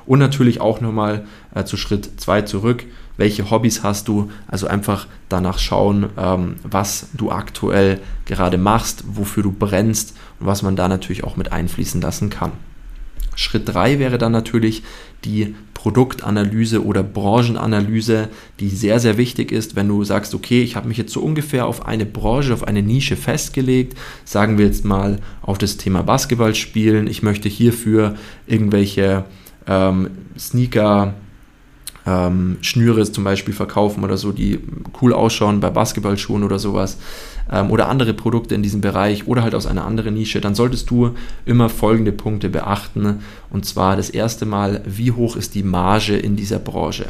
Und 0.07 0.19
natürlich 0.19 0.61
auch 0.61 0.81
nochmal 0.81 1.25
äh, 1.55 1.65
zu 1.65 1.77
Schritt 1.77 2.21
2 2.21 2.43
zurück. 2.43 2.85
Welche 3.17 3.51
Hobbys 3.51 3.83
hast 3.83 4.09
du? 4.09 4.31
Also 4.49 4.67
einfach 4.67 5.07
danach 5.29 5.59
schauen, 5.59 6.07
ähm, 6.19 6.57
was 6.63 7.09
du 7.15 7.31
aktuell 7.31 8.01
gerade 8.25 8.59
machst, 8.59 9.05
wofür 9.07 9.43
du 9.43 9.53
brennst 9.53 10.17
und 10.39 10.47
was 10.47 10.63
man 10.63 10.77
da 10.77 10.89
natürlich 10.89 11.25
auch 11.25 11.37
mit 11.37 11.53
einfließen 11.53 12.01
lassen 12.01 12.31
kann. 12.31 12.53
Schritt 13.35 13.69
3 13.69 13.99
wäre 13.99 14.19
dann 14.19 14.33
natürlich 14.33 14.83
die 15.25 15.55
Produktanalyse 15.75 16.85
oder 16.85 17.03
Branchenanalyse, 17.03 18.29
die 18.59 18.69
sehr, 18.69 19.01
sehr 19.01 19.17
wichtig 19.17 19.51
ist, 19.51 19.77
wenn 19.77 19.89
du 19.89 20.05
sagst, 20.05 20.35
okay, 20.35 20.63
ich 20.63 20.77
habe 20.77 20.89
mich 20.89 20.99
jetzt 20.99 21.13
so 21.13 21.21
ungefähr 21.21 21.67
auf 21.67 21.87
eine 21.87 22.05
Branche, 22.05 22.53
auf 22.53 22.69
eine 22.69 22.83
Nische 22.83 23.17
festgelegt, 23.17 23.97
sagen 24.25 24.59
wir 24.59 24.67
jetzt 24.67 24.85
mal 24.85 25.21
auf 25.41 25.57
das 25.57 25.79
Thema 25.79 26.03
Basketball 26.03 26.55
spielen, 26.55 27.07
ich 27.07 27.23
möchte 27.23 27.49
hierfür 27.49 28.17
irgendwelche 28.47 29.25
ähm, 29.67 30.11
Sneaker, 30.39 31.15
ähm, 32.11 32.57
Schnüre 32.61 33.11
zum 33.11 33.25
Beispiel 33.25 33.55
verkaufen 33.55 34.03
oder 34.03 34.17
so, 34.17 34.33
die 34.33 34.59
cool 35.01 35.13
ausschauen 35.13 35.61
bei 35.61 35.71
Basketballschuhen 35.71 36.43
oder 36.43 36.59
sowas 36.59 36.99
ähm, 37.51 37.71
oder 37.71 37.89
andere 37.89 38.15
Produkte 38.15 38.55
in 38.55 38.63
diesem 38.63 38.81
Bereich 38.81 39.27
oder 39.29 39.43
halt 39.43 39.55
aus 39.55 39.67
einer 39.67 39.85
anderen 39.85 40.15
Nische, 40.15 40.41
dann 40.41 40.55
solltest 40.55 40.91
du 40.91 41.15
immer 41.45 41.69
folgende 41.69 42.13
Punkte 42.13 42.49
beachten. 42.49 43.21
Und 43.51 43.67
zwar 43.67 43.97
das 43.97 44.11
erste 44.11 44.47
Mal, 44.47 44.81
wie 44.87 45.11
hoch 45.11 45.37
ist 45.37 45.55
die 45.55 45.65
Marge 45.65 46.17
in 46.17 46.37
dieser 46.37 46.61
Branche? 46.61 47.07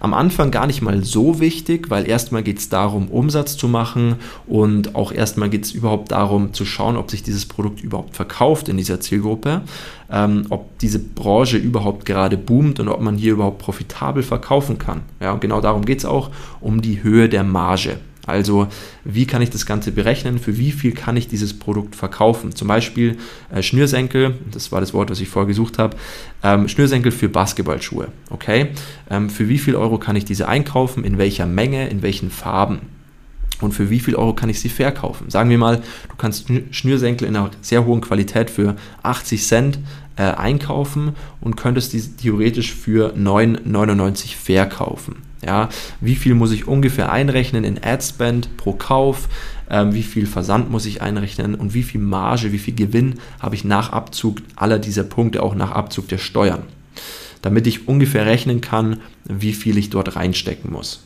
Am 0.00 0.12
Anfang 0.12 0.50
gar 0.50 0.66
nicht 0.66 0.82
mal 0.82 1.02
so 1.02 1.40
wichtig, 1.40 1.88
weil 1.88 2.06
erstmal 2.06 2.42
geht 2.42 2.58
es 2.58 2.68
darum, 2.68 3.08
Umsatz 3.08 3.56
zu 3.56 3.68
machen 3.68 4.16
und 4.46 4.94
auch 4.94 5.12
erstmal 5.12 5.48
geht 5.48 5.64
es 5.64 5.72
überhaupt 5.72 6.12
darum 6.12 6.52
zu 6.52 6.66
schauen, 6.66 6.96
ob 6.96 7.10
sich 7.10 7.22
dieses 7.22 7.46
Produkt 7.46 7.80
überhaupt 7.80 8.16
verkauft 8.16 8.68
in 8.68 8.76
dieser 8.76 9.00
Zielgruppe, 9.00 9.62
ähm, 10.10 10.46
ob 10.50 10.78
diese 10.78 10.98
Branche 10.98 11.56
überhaupt 11.56 12.04
gerade 12.04 12.36
boomt 12.36 12.80
und 12.80 12.88
ob 12.88 13.00
man 13.00 13.16
hier 13.16 13.32
überhaupt 13.32 13.58
profitabel 13.58 14.22
verkaufen 14.22 14.78
kann. 14.78 15.02
Ja, 15.20 15.32
und 15.32 15.40
genau 15.40 15.60
darum 15.60 15.84
geht 15.84 15.98
es 15.98 16.04
auch, 16.04 16.30
um 16.60 16.82
die 16.82 17.02
Höhe 17.02 17.28
der 17.28 17.44
Marge. 17.44 17.98
Also 18.28 18.68
wie 19.04 19.26
kann 19.26 19.42
ich 19.42 19.50
das 19.50 19.66
Ganze 19.66 19.90
berechnen? 19.92 20.38
Für 20.38 20.58
wie 20.58 20.72
viel 20.72 20.92
kann 20.92 21.16
ich 21.16 21.28
dieses 21.28 21.58
Produkt 21.58 21.96
verkaufen? 21.96 22.54
Zum 22.54 22.68
Beispiel 22.68 23.16
äh, 23.52 23.62
Schnürsenkel, 23.62 24.36
das 24.52 24.70
war 24.70 24.80
das 24.80 24.94
Wort, 24.94 25.10
was 25.10 25.20
ich 25.20 25.28
vorher 25.28 25.48
gesucht 25.48 25.78
habe, 25.78 25.96
ähm, 26.42 26.68
Schnürsenkel 26.68 27.12
für 27.12 27.28
Basketballschuhe. 27.28 28.08
Okay, 28.30 28.68
ähm, 29.10 29.30
für 29.30 29.48
wie 29.48 29.58
viel 29.58 29.74
Euro 29.76 29.98
kann 29.98 30.16
ich 30.16 30.24
diese 30.24 30.48
einkaufen? 30.48 31.04
In 31.04 31.18
welcher 31.18 31.46
Menge? 31.46 31.88
In 31.88 32.02
welchen 32.02 32.30
Farben? 32.30 32.80
und 33.60 33.72
für 33.72 33.90
wie 33.90 34.00
viel 34.00 34.14
Euro 34.14 34.34
kann 34.34 34.48
ich 34.48 34.60
sie 34.60 34.68
verkaufen? 34.68 35.30
Sagen 35.30 35.50
wir 35.50 35.58
mal, 35.58 35.78
du 35.78 36.16
kannst 36.16 36.46
Schnürsenkel 36.70 37.26
in 37.26 37.36
einer 37.36 37.50
sehr 37.60 37.84
hohen 37.84 38.00
Qualität 38.00 38.50
für 38.50 38.76
80 39.02 39.44
Cent 39.44 39.78
äh, 40.18 40.22
einkaufen 40.22 41.12
und 41.40 41.56
könntest 41.56 41.92
die 41.92 42.00
theoretisch 42.00 42.74
für 42.74 43.14
9,99 43.16 44.34
verkaufen. 44.36 45.16
Ja, 45.44 45.68
wie 46.00 46.16
viel 46.16 46.34
muss 46.34 46.50
ich 46.50 46.66
ungefähr 46.66 47.12
einrechnen 47.12 47.62
in 47.62 47.82
Adspend 47.82 48.56
pro 48.56 48.72
Kauf? 48.72 49.28
Ähm, 49.70 49.94
wie 49.94 50.02
viel 50.02 50.26
Versand 50.26 50.70
muss 50.70 50.86
ich 50.86 51.00
einrechnen 51.00 51.54
und 51.54 51.74
wie 51.74 51.84
viel 51.84 52.00
Marge, 52.00 52.52
wie 52.52 52.58
viel 52.58 52.74
Gewinn 52.74 53.20
habe 53.38 53.54
ich 53.54 53.64
nach 53.64 53.92
Abzug 53.92 54.38
aller 54.56 54.80
dieser 54.80 55.04
Punkte, 55.04 55.42
auch 55.42 55.54
nach 55.54 55.70
Abzug 55.70 56.08
der 56.08 56.18
Steuern? 56.18 56.64
Damit 57.40 57.68
ich 57.68 57.86
ungefähr 57.86 58.26
rechnen 58.26 58.60
kann, 58.60 59.00
wie 59.24 59.52
viel 59.52 59.78
ich 59.78 59.90
dort 59.90 60.16
reinstecken 60.16 60.72
muss. 60.72 61.04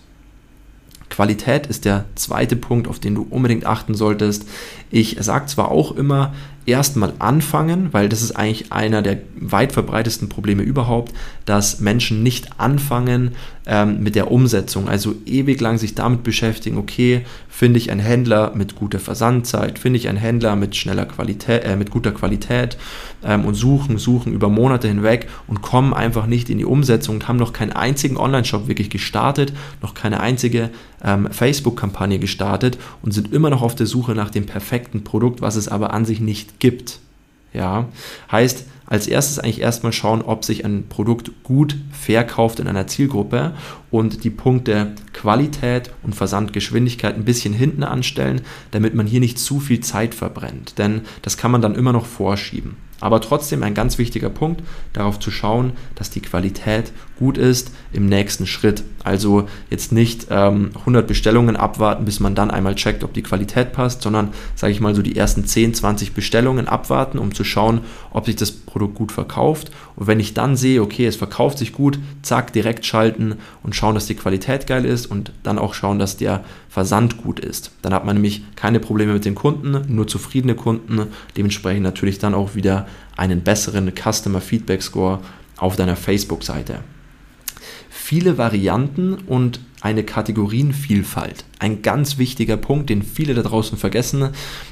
Qualität 1.11 1.66
ist 1.66 1.85
der 1.85 2.07
zweite 2.14 2.57
Punkt, 2.57 2.88
auf 2.88 2.99
den 2.99 3.14
du 3.14 3.26
unbedingt 3.28 3.66
achten 3.66 3.95
solltest. 3.95 4.49
Ich 4.90 5.19
sage 5.21 5.45
zwar 5.45 5.71
auch 5.71 5.92
immer, 5.92 6.33
erstmal 6.66 7.12
anfangen, 7.19 7.92
weil 7.92 8.09
das 8.09 8.23
ist 8.23 8.33
eigentlich 8.33 8.73
einer 8.73 9.02
der 9.02 9.19
weit 9.37 9.73
verbreitesten 9.73 10.28
Probleme 10.28 10.62
überhaupt, 10.62 11.12
dass 11.45 11.81
Menschen 11.81 12.23
nicht 12.23 12.61
anfangen 12.61 13.33
ähm, 13.66 14.02
mit 14.02 14.14
der 14.14 14.31
Umsetzung, 14.31 14.88
also 14.88 15.14
ewig 15.26 15.61
lang 15.61 15.78
sich 15.78 15.95
damit 15.95 16.23
beschäftigen, 16.23 16.78
okay, 16.78 17.25
finde 17.49 17.78
ich 17.78 17.90
einen 17.90 18.00
Händler 18.00 18.52
mit 18.54 18.76
guter 18.76 18.99
Versandzeit, 18.99 19.78
finde 19.78 19.99
ich 19.99 20.09
einen 20.09 20.19
Händler 20.19 20.57
mit 20.57 20.75
schneller 20.75 21.04
Qualität, 21.04 21.64
äh, 21.64 21.76
mit 21.76 21.90
guter 21.90 22.12
Qualität 22.12 22.76
ähm, 23.25 23.45
und 23.45 23.54
suchen, 23.54 23.99
suchen 23.99 24.33
über 24.33 24.49
Monate 24.49 24.88
hinweg 24.88 25.28
und 25.47 25.62
kommen 25.62 25.95
einfach 25.95 26.26
nicht 26.26 26.50
in 26.50 26.59
die 26.59 26.64
Umsetzung 26.64 27.16
und 27.16 27.28
haben 27.28 27.37
noch 27.37 27.52
keinen 27.52 27.73
einzigen 27.73 28.16
Online-Shop 28.16 28.69
wirklich 28.69 28.90
gestartet, 28.90 29.52
noch 29.81 29.95
keine 29.95 30.21
einzige 30.21 30.71
ähm, 31.04 31.28
Facebook-Kampagne 31.31 32.19
gestartet 32.19 32.78
und 33.02 33.12
sind 33.12 33.33
immer 33.33 33.50
noch 33.50 33.62
auf 33.62 33.75
der 33.75 33.87
Suche 33.87 34.14
nach 34.14 34.31
dem 34.31 34.47
perfekten 34.47 35.04
Produkt, 35.04 35.40
was 35.40 35.57
es 35.57 35.69
aber 35.69 35.92
an 35.92 36.04
sich 36.04 36.21
nicht 36.21 36.51
gibt. 36.59 36.99
Ja, 37.52 37.88
heißt, 38.30 38.64
als 38.87 39.06
erstes 39.06 39.38
eigentlich 39.38 39.61
erstmal 39.61 39.92
schauen, 39.92 40.23
ob 40.23 40.44
sich 40.44 40.64
ein 40.64 40.87
Produkt 40.88 41.30
gut 41.44 41.76
verkauft 41.92 42.61
in 42.61 42.68
einer 42.68 42.87
Zielgruppe 42.87 43.54
und 43.90 44.25
die 44.25 44.30
Punkte 44.30 44.94
Qualität 45.14 45.90
und 46.02 46.14
Versandgeschwindigkeit 46.14 47.14
ein 47.14 47.25
bisschen 47.25 47.54
hinten 47.54 47.85
anstellen, 47.85 48.42
damit 48.71 48.94
man 48.94 49.06
hier 49.06 49.21
nicht 49.21 49.38
zu 49.38 49.61
viel 49.61 49.80
Zeit 49.80 50.14
verbrennt. 50.14 50.78
Denn 50.78 51.02
das 51.23 51.37
kann 51.37 51.50
man 51.50 51.62
dann 51.62 51.75
immer 51.75 51.92
noch 51.92 52.06
vorschieben. 52.06 52.76
Aber 53.02 53.21
trotzdem 53.21 53.64
ein 53.64 53.75
ganz 53.75 53.99
wichtiger 53.99 54.30
Punkt, 54.30 54.62
darauf 54.92 55.18
zu 55.18 55.32
schauen, 55.32 55.73
dass 55.97 56.11
die 56.11 56.21
Qualität 56.21 56.92
gut 57.18 57.37
ist 57.37 57.73
im 57.92 58.06
nächsten 58.06 58.47
Schritt. 58.47 58.85
Also 59.02 59.49
jetzt 59.71 59.90
nicht 59.90 60.28
ähm, 60.30 60.71
100 60.80 61.06
Bestellungen 61.06 61.56
abwarten, 61.56 62.04
bis 62.04 62.21
man 62.21 62.37
dann 62.37 62.52
einmal 62.52 62.76
checkt, 62.76 63.02
ob 63.02 63.12
die 63.12 63.23
Qualität 63.23 63.73
passt, 63.73 64.02
sondern 64.02 64.28
sage 64.54 64.73
ich 64.73 64.80
mal 64.80 64.94
so 64.94 65.02
die 65.02 65.16
ersten 65.16 65.44
10, 65.44 65.75
20 65.75 66.14
Bestellungen 66.14 66.68
abwarten, 66.68 67.18
um 67.18 67.35
zu 67.35 67.42
schauen, 67.42 67.80
ob 68.12 68.26
sich 68.26 68.37
das 68.37 68.52
Produkt 68.52 68.94
gut 68.94 69.11
verkauft. 69.11 69.73
Und 69.97 70.06
wenn 70.06 70.21
ich 70.21 70.35
dann 70.35 70.56
sehe, 70.56 70.80
okay, 70.80 71.06
es 71.06 71.16
verkauft 71.16 71.59
sich 71.59 71.73
gut, 71.73 71.99
zack, 72.23 72.52
direkt 72.52 72.87
schalten 72.87 73.37
und 73.64 73.75
schauen, 73.75 73.97
dass 73.97 74.06
die 74.06 74.14
Qualität 74.14 74.68
geil 74.68 74.85
ist 74.85 75.06
und 75.06 75.32
dann 75.42 75.59
auch 75.59 75.75
schauen, 75.75 75.99
dass 75.99 76.16
der 76.16 76.44
Versand 76.68 77.23
gut 77.23 77.38
ist. 77.38 77.73
Dann 77.82 77.92
hat 77.92 78.04
man 78.06 78.16
nämlich 78.16 78.42
keine 78.56 78.80
Probleme 78.80 79.12
mit 79.12 79.25
den 79.25 79.35
Kunden, 79.35 79.94
nur 79.94 80.06
zufriedene 80.06 80.54
Kunden, 80.54 81.09
dementsprechend 81.37 81.82
natürlich 81.82 82.18
dann 82.18 82.35
auch 82.35 82.54
wieder 82.54 82.87
einen 83.17 83.43
besseren 83.43 83.93
Customer 83.95 84.41
Feedback 84.41 84.83
Score 84.83 85.21
auf 85.57 85.77
deiner 85.77 85.97
Facebook-Seite. 85.97 86.81
Viele 87.91 88.39
Varianten 88.39 89.15
und 89.15 89.61
eine 89.81 90.05
Kategorienvielfalt. 90.05 91.45
Ein 91.59 91.83
ganz 91.83 92.19
wichtiger 92.19 92.57
Punkt, 92.57 92.89
den 92.91 93.03
viele 93.03 93.35
da 93.35 93.43
draußen 93.43 93.77
vergessen. 93.77 94.31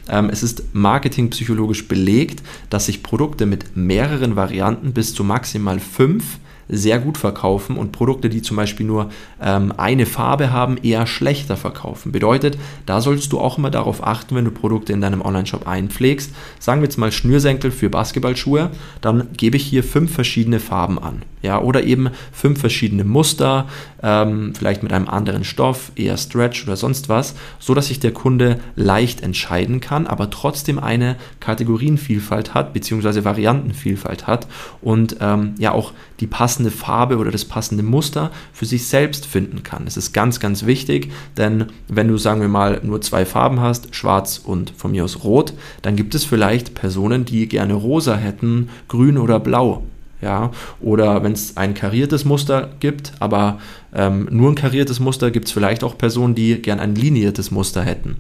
Ähm, 0.09 0.31
es 0.31 0.43
ist 0.43 0.75
marketingpsychologisch 0.75 1.89
belegt, 1.89 2.43
dass 2.71 2.87
sich 2.87 3.03
Produkte 3.03 3.47
mit 3.47 3.77
mehreren 3.77 4.37
Varianten 4.37 4.93
bis 4.93 5.15
zu 5.15 5.25
maximal 5.25 5.81
fünf 5.81 6.39
sehr 6.71 6.99
gut 6.99 7.19
verkaufen 7.19 7.77
und 7.77 7.93
Produkte, 7.93 8.29
die 8.29 8.43
zum 8.43 8.57
Beispiel 8.57 8.87
nur 8.87 9.11
ähm, 9.43 9.73
eine 9.77 10.07
Farbe 10.07 10.53
haben, 10.53 10.77
eher 10.79 11.07
schlechter 11.07 11.57
verkaufen. 11.57 12.13
Bedeutet, 12.13 12.57
da 12.87 13.01
solltest 13.01 13.33
du 13.33 13.41
auch 13.41 13.59
immer 13.59 13.71
darauf 13.71 14.07
achten, 14.07 14.37
wenn 14.37 14.45
du 14.45 14.51
Produkte 14.51 14.93
in 14.93 15.01
deinem 15.01 15.23
Online-Shop 15.23 15.67
einpflegst. 15.67 16.33
Sagen 16.59 16.81
wir 16.81 16.87
jetzt 16.87 16.99
mal 16.99 17.13
Schnürsenkel 17.13 17.71
für 17.71 17.91
Basketballschuhe, 17.91 18.71
dann 19.01 19.29
gebe 19.37 19.57
ich 19.57 19.65
hier 19.65 19.85
fünf 19.85 20.15
verschiedene 20.15 20.61
Farben 20.61 20.99
an. 20.99 21.23
Ja, 21.43 21.59
oder 21.61 21.85
eben 21.85 22.11
fünf 22.33 22.61
verschiedene 22.61 23.03
Muster, 23.03 23.67
ähm, 24.03 24.53
vielleicht 24.55 24.83
mit 24.83 24.93
einem 24.93 25.09
anderen 25.09 25.43
Stoff, 25.43 25.91
eher 25.97 26.19
Stretch 26.19 26.65
oder 26.65 26.77
sonst 26.77 27.09
was, 27.09 27.35
so 27.59 27.73
dass 27.73 27.87
sich 27.87 27.99
der 27.99 28.13
Kunde 28.13 28.61
leicht 28.77 29.23
entscheiden 29.23 29.81
kann, 29.81 30.07
aber 30.07 30.29
trotzdem 30.29 30.79
eine 30.79 31.17
Kategorienvielfalt 31.41 32.53
hat, 32.53 32.75
beziehungsweise 32.75 33.25
Variantenvielfalt 33.25 34.27
hat 34.27 34.49
und 34.83 35.17
ähm, 35.21 35.55
ja 35.59 35.73
auch 35.73 35.93
die 36.21 36.27
passende 36.27 36.71
Farbe 36.71 37.17
oder 37.17 37.31
das 37.31 37.45
passende 37.45 37.83
Muster 37.83 38.31
für 38.53 38.67
sich 38.67 38.87
selbst 38.87 39.27
finden 39.27 39.63
kann. 39.63 39.87
Das 39.87 39.97
ist 39.97 40.13
ganz, 40.13 40.39
ganz 40.39 40.67
wichtig, 40.67 41.11
denn 41.37 41.67
wenn 41.89 42.09
du, 42.09 42.19
sagen 42.19 42.41
wir 42.41 42.49
mal, 42.49 42.81
nur 42.83 43.01
zwei 43.01 43.25
Farben 43.25 43.61
hast, 43.61 43.95
schwarz 43.95 44.41
und 44.43 44.71
von 44.77 44.93
mir 44.93 45.05
aus 45.05 45.25
rot, 45.25 45.55
dann 45.83 45.97
gibt 45.97 46.15
es 46.15 46.25
vielleicht 46.25 46.75
Personen, 46.75 47.25
die 47.25 47.49
gerne 47.49 47.75
rosa 47.75 48.17
hätten, 48.17 48.69
grün 48.89 49.19
oder 49.19 49.41
blau. 49.41 49.83
Ja, 50.23 50.51
oder 50.81 51.23
wenn 51.23 51.33
es 51.33 51.57
ein 51.57 51.73
kariertes 51.73 52.27
Muster 52.27 52.69
gibt, 52.79 53.15
aber 53.21 53.59
ähm, 53.95 54.29
nur 54.31 54.51
ein 54.51 54.55
kariertes 54.55 55.01
Muster, 55.01 55.31
gibt 55.31 55.47
es 55.47 55.53
vielleicht 55.53 55.83
auch 55.83 55.97
Personen, 55.97 56.35
die 56.35 56.61
gern 56.61 56.79
ein 56.79 56.95
liniertes 56.95 57.51
Muster 57.51 57.83
hätten. 57.83 58.17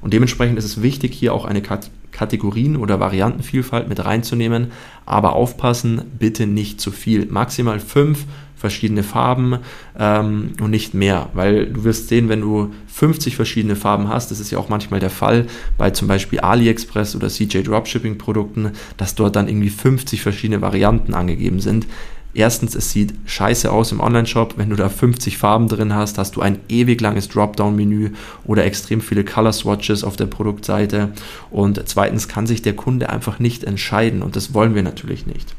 Und 0.00 0.14
dementsprechend 0.14 0.58
ist 0.58 0.64
es 0.64 0.80
wichtig, 0.80 1.12
hier 1.12 1.34
auch 1.34 1.44
eine 1.44 1.60
Kat 1.60 1.90
Kategorien- 2.14 2.76
oder 2.76 3.00
Variantenvielfalt 3.00 3.88
mit 3.88 4.04
reinzunehmen, 4.04 4.68
aber 5.04 5.34
aufpassen, 5.34 6.02
bitte 6.18 6.46
nicht 6.46 6.80
zu 6.80 6.90
viel. 6.90 7.26
Maximal 7.26 7.80
fünf 7.80 8.24
verschiedene 8.56 9.02
Farben 9.02 9.58
ähm, 9.98 10.52
und 10.58 10.70
nicht 10.70 10.94
mehr, 10.94 11.28
weil 11.34 11.66
du 11.66 11.84
wirst 11.84 12.08
sehen, 12.08 12.30
wenn 12.30 12.40
du 12.40 12.72
50 12.86 13.36
verschiedene 13.36 13.76
Farben 13.76 14.08
hast, 14.08 14.30
das 14.30 14.40
ist 14.40 14.50
ja 14.50 14.58
auch 14.58 14.70
manchmal 14.70 15.00
der 15.00 15.10
Fall 15.10 15.46
bei 15.76 15.90
zum 15.90 16.08
Beispiel 16.08 16.40
AliExpress 16.40 17.14
oder 17.14 17.28
CJ 17.28 17.62
Dropshipping 17.62 18.16
Produkten, 18.16 18.72
dass 18.96 19.16
dort 19.16 19.36
dann 19.36 19.48
irgendwie 19.48 19.68
50 19.68 20.22
verschiedene 20.22 20.62
Varianten 20.62 21.12
angegeben 21.12 21.60
sind. 21.60 21.86
Erstens, 22.34 22.74
es 22.74 22.90
sieht 22.90 23.14
scheiße 23.26 23.70
aus 23.70 23.92
im 23.92 24.00
Online-Shop. 24.00 24.54
Wenn 24.56 24.70
du 24.70 24.76
da 24.76 24.88
50 24.88 25.38
Farben 25.38 25.68
drin 25.68 25.94
hast, 25.94 26.18
hast 26.18 26.34
du 26.34 26.40
ein 26.40 26.58
ewig 26.68 27.00
langes 27.00 27.28
Dropdown-Menü 27.28 28.10
oder 28.44 28.64
extrem 28.64 29.00
viele 29.00 29.24
Color-Swatches 29.24 30.02
auf 30.02 30.16
der 30.16 30.26
Produktseite. 30.26 31.12
Und 31.50 31.80
zweitens 31.86 32.26
kann 32.26 32.48
sich 32.48 32.60
der 32.60 32.74
Kunde 32.74 33.08
einfach 33.08 33.38
nicht 33.38 33.62
entscheiden 33.62 34.22
und 34.22 34.34
das 34.34 34.52
wollen 34.52 34.74
wir 34.74 34.82
natürlich 34.82 35.26
nicht. 35.26 35.54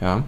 Ja. 0.00 0.24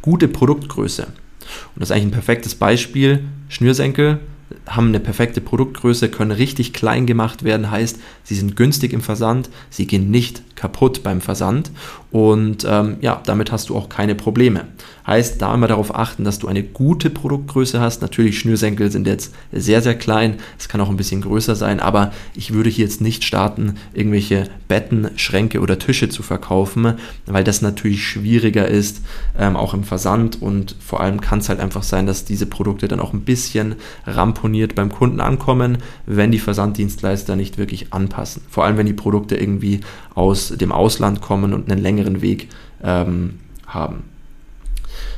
Gute 0.00 0.28
Produktgröße. 0.28 1.06
Und 1.06 1.80
das 1.80 1.90
ist 1.90 1.92
eigentlich 1.92 2.06
ein 2.06 2.10
perfektes 2.12 2.54
Beispiel. 2.54 3.24
Schnürsenkel 3.48 4.20
haben 4.66 4.88
eine 4.88 5.00
perfekte 5.00 5.40
Produktgröße, 5.40 6.08
können 6.08 6.30
richtig 6.30 6.72
klein 6.72 7.06
gemacht 7.06 7.44
werden, 7.44 7.70
heißt, 7.70 7.98
sie 8.22 8.34
sind 8.34 8.56
günstig 8.56 8.92
im 8.92 9.00
Versand, 9.00 9.50
sie 9.70 9.86
gehen 9.86 10.10
nicht 10.10 10.42
kaputt 10.56 11.02
beim 11.02 11.20
Versand 11.20 11.70
und 12.10 12.66
ähm, 12.68 12.96
ja, 13.00 13.20
damit 13.26 13.52
hast 13.52 13.68
du 13.68 13.76
auch 13.76 13.88
keine 13.88 14.14
Probleme. 14.14 14.66
Heißt, 15.06 15.42
da 15.42 15.52
immer 15.52 15.66
darauf 15.66 15.94
achten, 15.94 16.24
dass 16.24 16.38
du 16.38 16.48
eine 16.48 16.62
gute 16.62 17.10
Produktgröße 17.10 17.78
hast. 17.78 18.00
Natürlich, 18.00 18.38
Schnürsenkel 18.38 18.90
sind 18.90 19.06
jetzt 19.06 19.34
sehr, 19.52 19.82
sehr 19.82 19.96
klein, 19.96 20.36
es 20.58 20.68
kann 20.68 20.80
auch 20.80 20.88
ein 20.88 20.96
bisschen 20.96 21.20
größer 21.20 21.56
sein, 21.56 21.80
aber 21.80 22.12
ich 22.34 22.54
würde 22.54 22.70
hier 22.70 22.86
jetzt 22.86 23.02
nicht 23.02 23.24
starten, 23.24 23.74
irgendwelche 23.92 24.48
Betten, 24.68 25.10
Schränke 25.16 25.60
oder 25.60 25.78
Tische 25.78 26.08
zu 26.08 26.22
verkaufen, 26.22 26.94
weil 27.26 27.44
das 27.44 27.60
natürlich 27.60 28.06
schwieriger 28.06 28.66
ist, 28.66 29.02
ähm, 29.38 29.56
auch 29.56 29.74
im 29.74 29.84
Versand 29.84 30.40
und 30.40 30.76
vor 30.80 31.00
allem 31.00 31.20
kann 31.20 31.40
es 31.40 31.50
halt 31.50 31.60
einfach 31.60 31.82
sein, 31.82 32.06
dass 32.06 32.24
diese 32.24 32.46
Produkte 32.46 32.88
dann 32.88 33.00
auch 33.00 33.12
ein 33.12 33.22
bisschen 33.22 33.74
ramponiert 34.06 34.43
beim 34.74 34.90
Kunden 34.90 35.20
ankommen, 35.20 35.78
wenn 36.06 36.30
die 36.30 36.38
Versanddienstleister 36.38 37.36
nicht 37.36 37.58
wirklich 37.58 37.92
anpassen. 37.92 38.42
Vor 38.48 38.64
allem, 38.64 38.76
wenn 38.76 38.86
die 38.86 38.92
Produkte 38.92 39.36
irgendwie 39.36 39.80
aus 40.14 40.48
dem 40.48 40.72
Ausland 40.72 41.20
kommen 41.20 41.52
und 41.52 41.70
einen 41.70 41.82
längeren 41.82 42.22
Weg 42.22 42.48
ähm, 42.82 43.40
haben. 43.66 44.04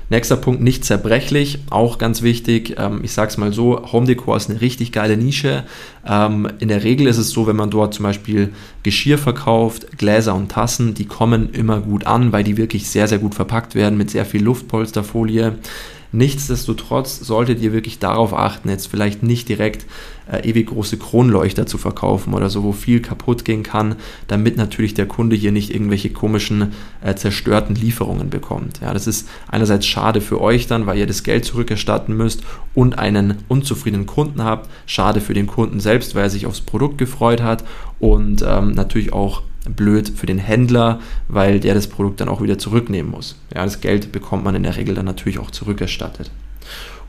Nächster 0.08 0.36
Punkt, 0.36 0.62
nicht 0.62 0.84
zerbrechlich, 0.84 1.58
auch 1.68 1.98
ganz 1.98 2.22
wichtig. 2.22 2.76
Ähm, 2.78 3.00
ich 3.02 3.10
sage 3.10 3.30
es 3.30 3.38
mal 3.38 3.52
so, 3.52 3.92
Home 3.92 4.06
Decor 4.06 4.36
ist 4.36 4.48
eine 4.48 4.60
richtig 4.60 4.92
geile 4.92 5.16
Nische. 5.16 5.64
Ähm, 6.06 6.48
in 6.60 6.68
der 6.68 6.84
Regel 6.84 7.08
ist 7.08 7.18
es 7.18 7.30
so, 7.30 7.48
wenn 7.48 7.56
man 7.56 7.70
dort 7.70 7.92
zum 7.92 8.04
Beispiel 8.04 8.52
Geschirr 8.84 9.18
verkauft, 9.18 9.98
Gläser 9.98 10.36
und 10.36 10.52
Tassen, 10.52 10.94
die 10.94 11.06
kommen 11.06 11.50
immer 11.52 11.80
gut 11.80 12.06
an, 12.06 12.30
weil 12.30 12.44
die 12.44 12.56
wirklich 12.56 12.88
sehr, 12.88 13.08
sehr 13.08 13.18
gut 13.18 13.34
verpackt 13.34 13.74
werden 13.74 13.98
mit 13.98 14.10
sehr 14.10 14.24
viel 14.24 14.44
Luftpolsterfolie. 14.44 15.58
Nichtsdestotrotz 16.16 17.18
solltet 17.18 17.60
ihr 17.60 17.74
wirklich 17.74 17.98
darauf 17.98 18.32
achten, 18.32 18.70
jetzt 18.70 18.86
vielleicht 18.86 19.22
nicht 19.22 19.50
direkt 19.50 19.84
äh, 20.32 20.48
ewig 20.48 20.68
große 20.68 20.96
Kronleuchter 20.96 21.66
zu 21.66 21.76
verkaufen 21.76 22.32
oder 22.32 22.48
so, 22.48 22.64
wo 22.64 22.72
viel 22.72 23.00
kaputt 23.00 23.44
gehen 23.44 23.62
kann, 23.62 23.96
damit 24.26 24.56
natürlich 24.56 24.94
der 24.94 25.04
Kunde 25.04 25.36
hier 25.36 25.52
nicht 25.52 25.74
irgendwelche 25.74 26.08
komischen 26.08 26.72
äh, 27.02 27.14
zerstörten 27.14 27.76
Lieferungen 27.76 28.30
bekommt. 28.30 28.80
Ja, 28.80 28.94
das 28.94 29.06
ist 29.06 29.28
einerseits 29.46 29.84
schade 29.84 30.22
für 30.22 30.40
euch 30.40 30.66
dann, 30.66 30.86
weil 30.86 30.96
ihr 30.96 31.06
das 31.06 31.22
Geld 31.22 31.44
zurückerstatten 31.44 32.16
müsst 32.16 32.44
und 32.72 32.98
einen 32.98 33.34
unzufriedenen 33.48 34.06
Kunden 34.06 34.42
habt. 34.42 34.70
Schade 34.86 35.20
für 35.20 35.34
den 35.34 35.46
Kunden 35.46 35.80
selbst, 35.80 36.14
weil 36.14 36.22
er 36.22 36.30
sich 36.30 36.46
aufs 36.46 36.62
Produkt 36.62 36.96
gefreut 36.96 37.42
hat 37.42 37.62
und 37.98 38.42
ähm, 38.42 38.70
natürlich 38.70 39.12
auch 39.12 39.42
blöd 39.74 40.08
für 40.08 40.26
den 40.26 40.38
Händler, 40.38 41.00
weil 41.28 41.60
der 41.60 41.74
das 41.74 41.86
Produkt 41.86 42.20
dann 42.20 42.28
auch 42.28 42.42
wieder 42.42 42.58
zurücknehmen 42.58 43.10
muss. 43.10 43.36
Ja, 43.54 43.64
das 43.64 43.80
Geld 43.80 44.12
bekommt 44.12 44.44
man 44.44 44.54
in 44.54 44.62
der 44.62 44.76
Regel 44.76 44.94
dann 44.94 45.06
natürlich 45.06 45.38
auch 45.38 45.50
zurückerstattet. 45.50 46.30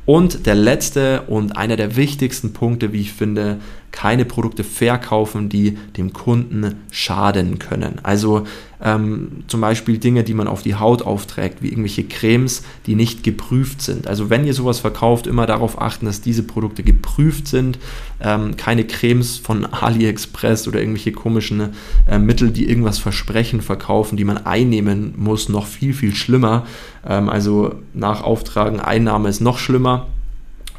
Und 0.06 0.46
der 0.46 0.56
letzte 0.56 1.24
und 1.24 1.58
einer 1.58 1.76
der 1.76 1.98
wichtigsten 1.98 2.54
Punkte, 2.54 2.94
wie 2.94 3.02
ich 3.02 3.12
finde, 3.12 3.58
keine 3.92 4.26
Produkte 4.26 4.64
verkaufen, 4.64 5.50
die 5.50 5.78
dem 5.98 6.14
Kunden 6.14 6.76
schaden 6.92 7.58
können. 7.58 8.00
Also 8.04 8.46
ähm, 8.80 9.44
zum 9.48 9.62
Beispiel 9.62 9.98
Dinge, 9.98 10.24
die 10.24 10.36
man 10.36 10.48
auf 10.48 10.62
die 10.62 10.76
Haut 10.76 11.02
aufträgt, 11.02 11.64
wie 11.64 11.70
irgendwelche 11.70 12.04
Cremes, 12.04 12.64
die 12.86 12.96
nicht 12.96 13.24
geprüft 13.24 13.82
sind. 13.82 14.08
Also 14.08 14.30
wenn 14.30 14.46
ihr 14.46 14.54
sowas 14.54 14.80
verkauft, 14.80 15.26
immer 15.26 15.48
darauf 15.48 15.82
achten, 15.82 16.06
dass 16.06 16.22
diese 16.22 16.44
Produkte 16.44 16.84
geprüft 16.84 17.48
sind. 17.48 17.80
Ähm, 18.20 18.56
keine 18.56 18.86
Cremes 18.86 19.38
von 19.38 19.66
AliExpress 19.72 20.68
oder 20.68 20.80
irgendwelche 20.80 21.12
komischen 21.12 21.70
äh, 22.08 22.20
Mittel, 22.20 22.52
die 22.52 22.70
irgendwas 22.70 23.00
versprechen, 23.00 23.62
verkaufen, 23.62 24.18
die 24.18 24.26
man 24.26 24.46
einnehmen 24.46 25.14
muss, 25.18 25.50
noch 25.50 25.66
viel, 25.66 25.94
viel 25.94 26.14
schlimmer. 26.14 26.68
Ähm, 27.08 27.30
also 27.30 27.76
nach 27.94 28.22
Auftragen 28.22 28.80
Einnahme 28.80 29.30
ist 29.30 29.42
noch 29.42 29.58
schlimmer 29.58 30.08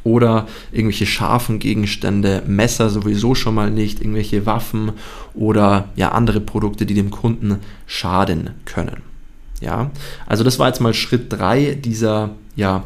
oder 0.04 0.46
irgendwelche 0.72 1.06
scharfen 1.06 1.58
Gegenstände, 1.58 2.42
Messer 2.46 2.90
sowieso 2.90 3.34
schon 3.34 3.54
mal 3.54 3.70
nicht, 3.70 4.00
irgendwelche 4.00 4.46
Waffen 4.46 4.92
oder 5.34 5.88
ja 5.96 6.12
andere 6.12 6.40
Produkte, 6.40 6.86
die 6.86 6.94
dem 6.94 7.10
Kunden 7.10 7.58
schaden 7.86 8.50
können. 8.64 9.02
Ja, 9.60 9.90
also 10.26 10.44
das 10.44 10.58
war 10.58 10.68
jetzt 10.68 10.80
mal 10.80 10.94
Schritt 10.94 11.32
3 11.32 11.74
dieser 11.74 12.30
ja, 12.54 12.84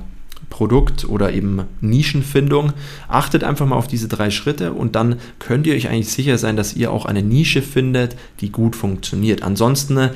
Produkt- 0.53 1.07
oder 1.09 1.33
eben 1.33 1.63
Nischenfindung. 1.81 2.73
Achtet 3.09 3.43
einfach 3.43 3.67
mal 3.67 3.77
auf 3.77 3.87
diese 3.87 4.07
drei 4.07 4.31
Schritte 4.31 4.73
und 4.75 4.95
dann 4.95 5.17
könnt 5.39 5.67
ihr 5.67 5.75
euch 5.75 5.89
eigentlich 5.89 6.11
sicher 6.11 6.37
sein, 6.37 6.57
dass 6.57 6.75
ihr 6.75 6.93
auch 6.93 7.07
eine 7.07 7.23
Nische 7.23 7.63
findet, 7.63 8.17
die 8.41 8.51
gut 8.51 8.77
funktioniert. 8.77 9.43
Ansonsten 9.43 10.11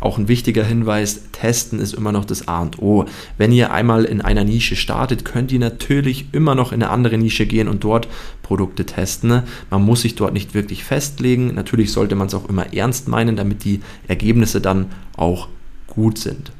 auch 0.00 0.18
ein 0.18 0.28
wichtiger 0.28 0.64
Hinweis, 0.64 1.22
testen 1.32 1.78
ist 1.78 1.94
immer 1.94 2.12
noch 2.12 2.24
das 2.24 2.48
A 2.48 2.62
und 2.62 2.80
O. 2.80 3.06
Wenn 3.38 3.52
ihr 3.52 3.72
einmal 3.72 4.04
in 4.04 4.20
einer 4.20 4.44
Nische 4.44 4.76
startet, 4.76 5.24
könnt 5.24 5.52
ihr 5.52 5.58
natürlich 5.58 6.26
immer 6.32 6.54
noch 6.54 6.72
in 6.72 6.82
eine 6.82 6.90
andere 6.90 7.16
Nische 7.18 7.46
gehen 7.46 7.68
und 7.68 7.82
dort 7.82 8.08
Produkte 8.42 8.84
testen. 8.84 9.42
Man 9.70 9.82
muss 9.82 10.02
sich 10.02 10.14
dort 10.14 10.34
nicht 10.34 10.54
wirklich 10.54 10.84
festlegen. 10.84 11.54
Natürlich 11.54 11.92
sollte 11.92 12.14
man 12.14 12.26
es 12.26 12.34
auch 12.34 12.48
immer 12.48 12.74
ernst 12.74 13.08
meinen, 13.08 13.36
damit 13.36 13.64
die 13.64 13.80
Ergebnisse 14.06 14.60
dann 14.60 14.86
auch 15.16 15.48
gut 15.86 16.18
sind. 16.18 16.52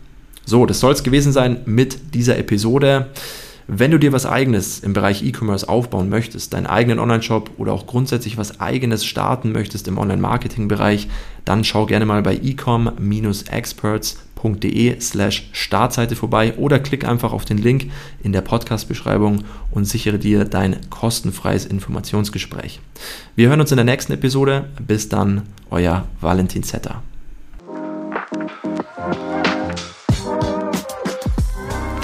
So, 0.45 0.65
das 0.65 0.81
soll 0.81 0.93
es 0.93 1.03
gewesen 1.03 1.33
sein 1.33 1.59
mit 1.67 2.15
dieser 2.15 2.39
Episode. 2.39 3.09
Wenn 3.69 3.91
du 3.91 3.99
dir 3.99 4.13
was 4.13 4.27
eigenes 4.27 4.79
im 4.79 4.93
Bereich 4.93 5.25
E-Commerce 5.25 5.69
aufbauen 5.69 6.09
möchtest, 6.09 6.55
deinen 6.55 6.67
eigenen 6.67 7.01
Online-Shop 7.01 7.51
oder 7.57 7.73
auch 7.73 7.89
grundsätzlich 7.89 8.39
was 8.39 8.61
eigenes 8.61 9.05
starten 9.05 9.51
möchtest 9.51 9.89
im 9.89 9.99
Online-Marketing-Bereich, 9.99 11.09
dann 11.45 11.65
schau 11.65 11.85
gerne 11.87 12.07
mal 12.07 12.23
bei 12.23 12.37
ecom-experts.de 12.37 15.01
slash 15.01 15.49
Startseite 15.51 16.15
vorbei 16.15 16.55
oder 16.57 16.79
klick 16.79 17.05
einfach 17.05 17.33
auf 17.33 17.45
den 17.45 17.59
Link 17.59 17.91
in 18.23 18.33
der 18.33 18.43
Podcast-Beschreibung 18.43 19.43
und 19.73 19.85
sichere 19.85 20.21
dir 20.21 20.45
dein 20.45 20.77
kostenfreies 20.89 21.67
Informationsgespräch. 21.67 22.79
Wir 23.35 23.49
hören 23.49 23.61
uns 23.61 23.73
in 23.73 23.79
der 23.79 23.85
nächsten 23.85 24.13
Episode. 24.13 24.69
Bis 24.79 25.09
dann, 25.09 25.43
euer 25.71 26.07
Valentin 26.21 26.63
Zetter. 26.63 27.03